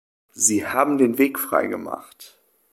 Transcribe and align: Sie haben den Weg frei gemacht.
Sie 0.33 0.65
haben 0.65 0.97
den 0.97 1.19
Weg 1.19 1.37
frei 1.37 1.67
gemacht. 1.67 2.39